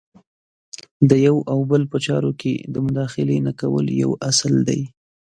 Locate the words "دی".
4.69-4.81